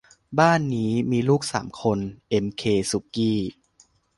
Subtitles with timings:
[0.39, 1.99] บ้านนี้มีลูกสามคน
[2.29, 3.39] เอ็ม เค สุกี้